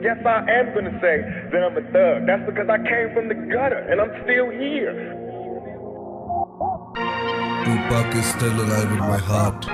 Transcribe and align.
Yes, 0.00 0.16
I 0.24 0.46
am 0.48 0.72
going 0.74 0.84
to 0.84 0.96
say 1.02 1.26
that 1.50 1.58
I'm 1.58 1.76
a 1.76 1.82
thug. 1.90 2.26
That's 2.26 2.46
because 2.46 2.68
I 2.70 2.78
came 2.78 3.12
from 3.14 3.26
the 3.26 3.34
gutter 3.34 3.82
and 3.90 4.00
I'm 4.00 4.14
still 4.22 4.48
here. 4.48 4.94
Tupac 7.64 8.14
is 8.14 8.26
still 8.26 8.54
alive 8.62 8.92
in 8.92 8.98
my 8.98 9.18
heart. 9.18 9.64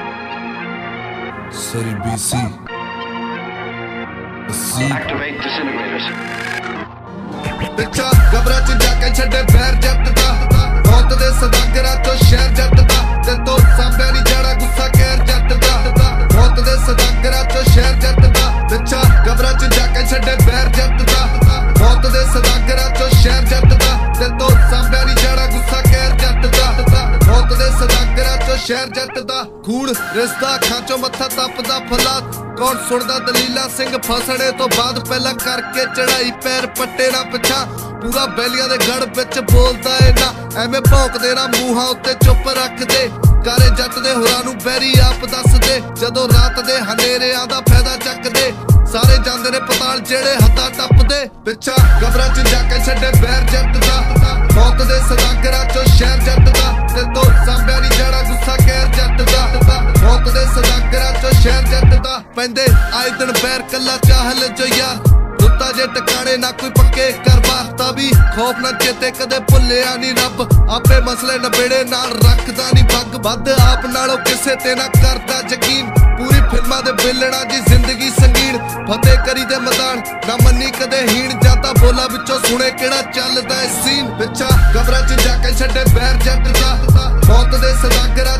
Surrey, 1.53 1.93
BC. 2.01 2.41
Activate 4.91 5.41
disintegrators. 5.41 6.35
ਸ਼ਹਿਰ 28.67 28.87
ਜੱਟ 28.87 29.19
ਦਾ 29.19 29.43
ਖੂਨ 29.65 29.89
ਰਿਸਦਾ 30.15 30.55
ਅੱਖਾਂ 30.55 30.81
'ਚੋਂ 30.81 30.99
ਮੱਥਾ 30.99 31.29
ਤੱਪਦਾ 31.29 31.79
ਫਲਾਦ 31.79 32.35
ਕੌਣ 32.59 32.77
ਸੁਣਦਾ 32.89 33.19
ਦਲੀਲਾ 33.19 33.69
ਸਿੰਘ 33.77 33.99
ਫਸੜੇ 33.99 34.51
ਤੋਂ 34.51 34.69
ਬਾਅਦ 34.69 35.09
ਪਹਿਲਾਂ 35.09 35.35
ਕਰਕੇ 35.35 35.85
ਚੜਾਈ 35.97 36.31
ਪੈਰ 36.31 36.67
ਪੱਟੇ 36.67 37.11
ਨਾ 37.11 37.23
ਪਿਛਾ 37.23 37.65
ਪੂਰਾ 38.03 38.27
ਬੈਲੀਆਂ 38.27 38.69
ਦੇ 38.69 38.79
ਗੜ 38.79 39.05
ਵਿੱਚ 39.17 39.39
ਬੋਲਦਾ 39.39 40.07
ਏ 40.07 40.13
ਨਾ। 40.13 40.33
ਐਵੇਂ 40.61 40.81
ਭੌਂਕਦੇ 40.81 41.35
ਨਾ 41.35 41.47
ਮੂੰਹਾਂ 41.47 41.87
ਉੱਤੇ 41.89 42.15
ਚੁੱਪ 42.15 42.49
ਰੱਖਦੇ। 42.49 43.11
ਕਾਰੇ 43.45 43.71
ਜੱਟ 43.71 43.99
ਦੇ 43.99 44.15
ਹੋਰਾਂ 44.15 44.45
ਨੂੰ 44.45 44.59
ਬੈਰੀ 44.59 44.95
ਆਪ 45.01 45.27
ਦੱਸਦੇ। 45.27 45.81
ਜਦੋਂ 46.01 46.29
ਰਾਤ 46.29 46.61
ਦੇ 46.61 46.79
ਹਨੇਰਿਆਂ 46.79 47.47
ਦਾ 47.47 47.61
ਫਾਇਦਾ 47.61 47.97
ਚੱਕਦੇ। 47.97 48.53
ਸਾਰੇ 48.93 49.19
ਜਾਂਦੇ 49.25 49.51
ਨੇ 49.51 49.61
ਪਤਾਲ 49.61 50.01
ਜਿਹੜੇ 50.01 50.35
ਹੱਥਾਂ 50.35 50.71
ਟੱਪਦੇ। 50.71 51.29
ਪਿੱਛਾ 51.45 51.73
ਕਬਰਾਂ 51.73 52.29
'ਚ 52.29 52.49
ਜਾ 52.49 52.63
ਕੇ 52.63 52.85
ਛੱਡੇ 52.85 53.11
ਬੈਰ 53.21 53.41
ਜੱਟ 53.41 53.77
ਦਾ। 53.77 54.01
ਮੌਤ 54.55 54.83
ਦੇ 54.83 54.99
ਸਦਾਗਰਾਂ 54.99 55.65
'ਚੋਂ 55.65 55.85
ਸ਼ਹਿਰ 55.97 56.19
ਜੱਟ 56.19 56.59
ਦਾ। 56.59 56.85
ਤੇ 56.95 57.03
ਤੋਂ 57.15 57.25
ਜੱਟ 62.45 62.55
ਦਾ 62.55 62.65
ਪੈਂਦੇ, 62.65 62.67
ਆਏ 62.95 63.11
ਦਿਨ 63.11 63.33
ਬੈਰ 63.33 63.63
ਕੱਲਾ 63.63 63.97
ਚਾਹਲ 64.09 64.49
ਜੋ 64.49 64.67
ਯਾਰ 64.67 64.97
ਦੁੱਤਾ 65.41 65.73
ਜੇ 65.73 65.87
ਟਿਕਾਣੇ 65.87 66.37
ਨਾ 66.37 66.51
ਕੋਈ 66.51 66.71
ਪੱਕੇ 66.71 67.13
ਕਰਵਾ, 67.13 67.63
ਤਾਂ 67.79 67.93
ਵੀ 67.93 68.11
ਖੌਫ 68.37 68.59
ਨਾ 68.59 68.73
ਚੇਤੇ 68.73 69.11
ਕਦੇ 69.11 69.39
ਭੁੱਲਿਆ 69.39 69.95
ਨਹੀਂ 69.97 70.15
ਰੱਬ। 70.15 70.71
ਆਪੇ 70.71 71.01
ਮਸਲੇ 71.01 71.39
ਨਬੇੜੇ 71.39 71.85
ਨਾਲ 71.85 72.13
ਰੱਖਦਾ 72.13 72.71
ਨਹੀਂ 72.75 72.85
ਬੱਗ 72.85 73.17
ਵੱਧ 73.27 73.49
ਆਪ 73.49 73.87
ਨਾਲੋਂ 73.87 74.19
ਕਿਸੇ 74.19 74.55
ਤੇ 74.57 74.75
ਨਾ 74.75 74.87
ਕਰਦਾ 74.89 75.41
ਯਕੀਨ। 75.53 75.91
ਪੂਰੀ 76.19 76.41
ਫਿਲਮਾਂ 76.41 76.83
ਦੇ 76.83 76.93
ਬਿਲਣਾ 76.93 77.45
ਦੀ 77.45 77.61
ਜ਼ਿੰਦਗੀ 77.61 78.11
ਸੰਗੀਨ। 78.11 78.59
ਫਤਿਹ 78.59 79.17
ਕਰੀ 79.27 79.45
ਦੇ 79.45 79.57
ਮੈਦਾਨ, 79.57 80.03
ਨਾ 80.29 80.37
ਮੰਨੀ 80.45 80.71
ਕਦੇ 80.71 81.01
ਹੀਣ। 81.09 81.41
ਜਾਂਦਾ 81.41 81.73
ਬੋਲਾ 81.73 82.07
ਵਿੱਚੋਂ 82.07 82.39
ਸੁਣੇ 82.41 82.71
ਕਿਹੜਾ 82.71 83.03
ਚੱਲਦਾ 83.03 83.63
ਏ 83.63 83.69
ਸੀਨ। 83.85 84.15
ਪਿੱਛਾ 84.19 84.49
ਕਬਰਾਂ 84.75 85.03
'ਚ 85.03 85.23
ਜਾ 85.23 85.37
ਕੇ 85.37 85.55
ਛੱਡੇ 85.55 85.85
ਬੈਰ 85.95 86.17
ਜੱਟ 86.17 86.49
ਦਾ। 86.61 87.11
ਮੌਤ 87.27 87.55
ਦੇ 87.61 87.73
ਸਦਾਗਰਾਂ 87.73 88.34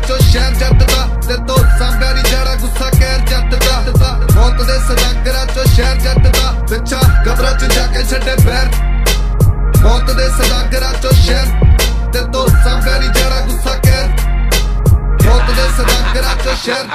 ਛੱਡੇ 8.09 8.35
ਬੈਰ 8.45 8.65
ਮੌਤ 9.81 10.11
ਦੇ 10.11 10.29
ਸਦਾਗਰਾਂ 10.29 10.93
'ਚੋਂ 10.93 11.11
ਸ਼ਹਿਰ। 11.11 11.45
ਤੇ 12.13 12.19
ਤੋਂ 12.33 12.47
ਸਾਂਭਿਆ 12.47 12.97
ਨਹੀਂ 12.97 13.09
ਜਾਣਾ 13.09 13.39
ਗੁੱਸਾ 13.39 13.75
ਕਹਿਰ। 13.75 14.07
ਮੌਤ 15.25 15.51
ਦੇ 15.51 15.67
ਸਦਾਗਰਾਂ 15.77 16.35
'ਚੋਂ 16.35 16.55
ਸ਼ਹਿਰ। 16.63 16.85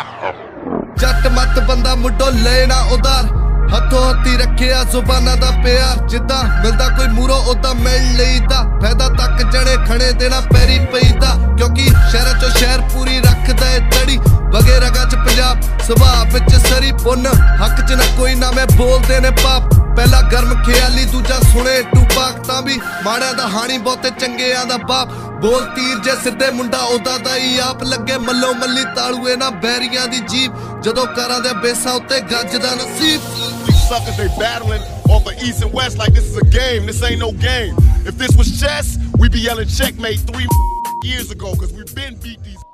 ਜੱਟ 0.99 1.27
ਮੱਤ 1.27 1.59
ਬੰਦਾ 1.59 1.95
ਮੁੱਢੋਂ 1.95 2.33
ਲੈਣਾ 2.33 2.81
ਉਧਾਰ। 2.81 3.25
ਹੱਥੋਂ 3.75 4.15
ਹੱਥੀ 4.15 4.37
ਰੱਖਿਆ 4.37 4.85
ਜ਼ੁਬਾਨਾਂ 4.85 5.37
ਦਾ 5.37 5.51
ਪਿਆਰ। 5.65 6.09
ਜਿੱਦਾਂ 6.09 6.45
ਮਿਲਦਾ 6.45 6.89
ਕੋਈ 6.89 7.07
ਮੂਰੋ 7.07 7.35
ਉਦਾਂ 7.35 7.75
ਮਿਲ 7.75 8.17
ਲਈਦਾ। 8.17 8.79
ਫਾਇਦਾ 8.83 9.09
ਤੱਕ 9.09 9.51
ਜਣੇ 9.51 9.77
ਖਣੇ 9.87 10.13
ਦੇਣਾ 10.13 10.41
ਪੈਰੀ 10.41 10.79
ਪਈਦਾ। 10.79 11.55
ਕਿਉਂਕਿ 11.57 11.89
ਸ਼ਹਿਰਾਂ 12.11 12.41
ਚੋਂ 12.41 12.51
ਸ਼ਹਿਰ 12.51 12.81
ਪੂਰੀ 12.81 13.21
ਰੱਖਦਾ 13.21 13.71
ਏ 13.71 13.79
ਤੜੀ। 13.79 14.17
ਵਗੇ 14.53 14.77
ਰਗਾ 14.77 15.05
ਚ 15.05 15.15
ਪੰਜਾਬ 15.15 15.63
ਸੁਭਾਅ 15.87 16.25
ਵਿੱਚ 16.35 16.55
ਸਰੀ 16.55 16.93
ਪੁੰਨ। 16.93 17.27
ਹੱਕ 17.27 17.87
ਚ 17.87 17.93
ਨਾ 17.93 18.05
ਕੋਈ 18.19 18.35
ਨਾ 18.35 18.51
ਮੈਂ 18.51 18.67
ਬੋਲਦੇ 18.77 19.21
ਨੇ 19.21 19.31
ਪਾਪ। 19.31 19.80
ਪਹਿਲਾ 19.97 20.21
ਗਰਮ 20.33 20.63
ਖਿਆਲੀ 20.65 21.05
ਦੂਜਾ 21.13 21.39
ਸੁਣੇ 21.53 21.81
ਟੂਪਾਕ 21.95 22.39
ਤਾਂ 22.47 22.61
ਵੀ 22.63 22.79
ਮਾੜਿਆਂ 23.05 23.35
ਦਾ 23.35 23.47
ਹਾਣੀ 23.49 23.79
ਬਹੁਤੇ 23.79 24.11
ਚੰਗਿਆਂ 24.21 24.65
ਦਾ 24.67 24.77
ਬਾਪ 24.89 25.13
ਬੋਲ 25.43 25.65
ਤੀਰ 25.77 25.99
ਜੇ 26.05 26.15
ਸਿੱਧੇ 26.23 26.51
ਮੁੰਡਾ 26.51 26.79
ਉਹਦਾ 26.83 27.17
ਦਾ 27.19 27.37
ਹੀ 27.37 27.59
ਆਪ 27.65 27.83
ਲੱਗੇ 27.83 28.17
ਮੱਲੋ 28.27 28.53
ਮੱਲੀ 28.55 28.85
ਤਾਲੂਏ 28.97 29.37
ਨਾ 29.37 29.51
ਬੈਰੀਆਂ 29.65 30.07
ਦੀ 30.09 30.21
ਜੀਬ 30.31 30.81
ਜਦੋਂ 30.85 31.07
ਕਰਾਂ 31.17 31.41
ਦੇ 31.41 31.53
ਬੇਸਾਂ 31.63 31.95
ਉੱਤੇ 31.95 32.21
ਗੱਜਦਾ 32.33 32.75
ਨਸੀਬ 32.75 33.21
These 33.67 33.83
suckers, 33.89 34.17
they 34.19 34.29
battling 34.39 34.85
off 35.15 35.25
the 35.25 35.35
east 35.47 35.65
and 35.65 35.73
west 35.73 35.99
like 35.99 36.15
this 36.19 36.29
is 36.31 36.37
a 36.37 36.47
game. 36.57 36.87
This 36.87 37.03
ain't 37.03 37.21
no 37.21 37.31
game. 37.45 37.75
If 38.07 38.17
this 38.23 38.37
was 38.41 38.55
chess, 38.61 38.97
we'd 39.19 39.33
be 39.33 39.45
yelling 39.47 39.69
checkmate 39.69 40.27
three 40.33 40.49
years 41.05 41.31
ago, 41.31 41.53
because 41.53 41.73
we've 41.73 41.95
been 41.95 42.19
beat 42.25 42.43
these. 42.43 42.70